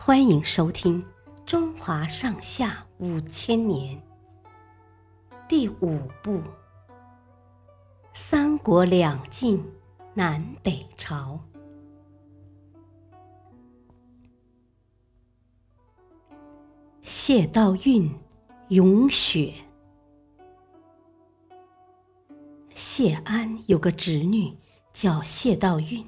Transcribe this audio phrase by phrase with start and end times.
[0.00, 1.02] 欢迎收听
[1.44, 4.00] 《中华上下五千年》
[5.48, 6.38] 第五部
[8.14, 9.60] 《三国两晋
[10.14, 11.40] 南北朝》。
[17.02, 18.08] 谢道韫
[18.68, 19.52] 咏雪。
[22.72, 24.56] 谢安有个侄女
[24.92, 26.04] 叫谢道韫。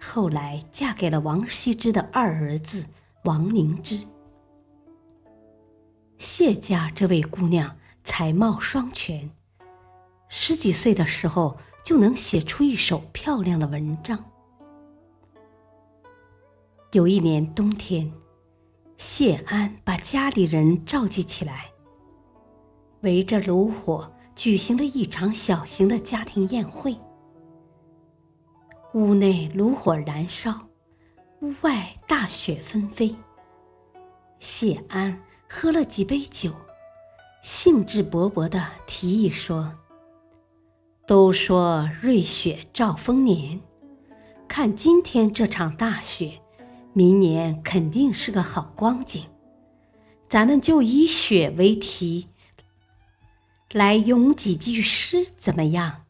[0.00, 2.86] 后来嫁给了王羲之的二儿子
[3.24, 4.00] 王凝之。
[6.18, 9.30] 谢家这位姑娘才貌双全，
[10.28, 14.24] 十几岁的时候就能写出一首漂亮的文章。
[16.92, 18.10] 有一年冬天，
[18.96, 21.70] 谢安把家里人召集起来，
[23.02, 26.98] 围着炉火举行了一场小型的家庭宴会。
[28.92, 30.66] 屋内炉火燃烧，
[31.42, 33.14] 屋外大雪纷飞。
[34.40, 36.50] 谢安喝了几杯酒，
[37.40, 39.72] 兴致勃勃地提议说
[41.06, 43.60] ：“都说瑞雪兆丰年，
[44.48, 46.40] 看今天这场大雪，
[46.92, 49.24] 明年肯定是个好光景。
[50.28, 52.26] 咱们就以雪为题，
[53.70, 56.06] 来咏几句诗，怎么样？”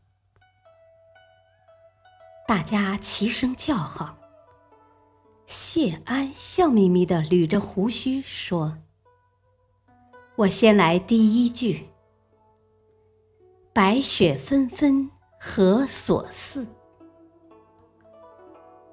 [2.51, 4.19] 大家齐声叫好。
[5.47, 8.77] 谢安笑眯眯的捋着胡须说
[10.35, 11.87] ：“我先来第一句。
[13.73, 16.67] 白雪纷纷何所似？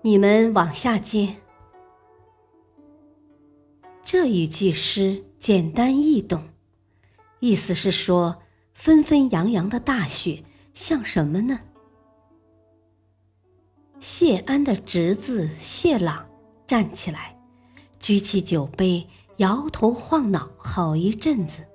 [0.04, 1.38] 你们往下接。
[4.04, 6.48] 这一句诗简单易懂，
[7.40, 8.44] 意思是说，
[8.76, 10.44] 纷纷扬扬的大雪
[10.76, 11.62] 像什么呢？”
[14.00, 16.28] 谢安的侄子谢朗
[16.68, 17.36] 站起来，
[18.00, 21.66] 举起酒杯，摇头晃脑好一阵子，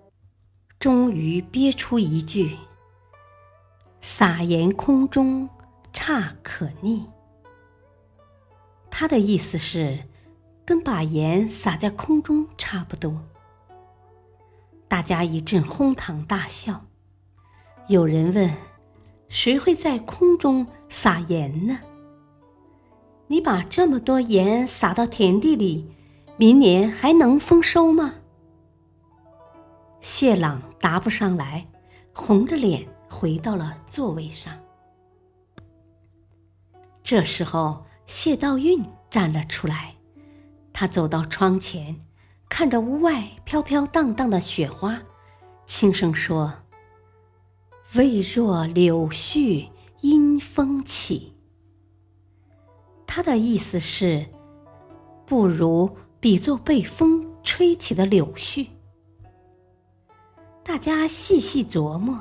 [0.78, 2.56] 终于憋出一句
[4.00, 5.48] ：“撒盐空中
[5.92, 7.06] 差可逆。”
[8.88, 10.04] 他的意思是，
[10.64, 13.20] 跟把盐撒在空中差不多。
[14.86, 16.84] 大家一阵哄堂大笑。
[17.88, 18.54] 有人问
[19.28, 21.80] ：“谁会在空中撒盐呢？”
[23.32, 25.86] 你把这么多盐撒到田地里，
[26.36, 28.16] 明年还能丰收吗？
[30.02, 31.66] 谢朗答不上来，
[32.12, 34.52] 红着脸回到了座位上。
[37.02, 39.94] 这时候，谢道韫站了出来，
[40.70, 41.98] 他走到窗前，
[42.50, 45.00] 看着屋外飘飘荡荡的雪花，
[45.64, 46.52] 轻声说
[47.96, 49.70] ：“未若柳絮
[50.02, 51.31] 因风起。”
[53.14, 54.24] 他的意思是，
[55.26, 58.68] 不如比作被风吹起的柳絮。
[60.62, 62.18] 大家细细琢磨，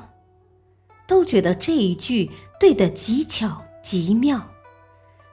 [1.08, 2.30] 都觉得这一句
[2.60, 4.50] 对得极巧极妙，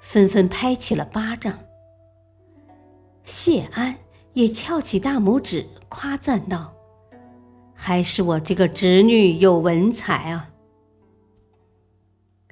[0.01, 1.59] 纷纷拍起了巴掌。
[3.25, 3.99] 谢安
[4.35, 6.73] 也翘起大拇指，夸赞道
[7.75, 10.51] ：“还是我这个侄女有文采啊！”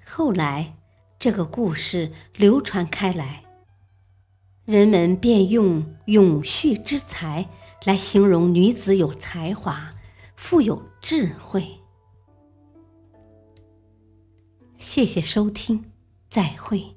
[0.04, 0.72] 后来。
[1.18, 3.44] 这个故事流传开来，
[4.64, 7.48] 人们便用“永续之才”
[7.84, 9.94] 来形容女子有才华、
[10.36, 11.80] 富有智慧。
[14.76, 15.90] 谢谢收听，
[16.28, 16.96] 再会。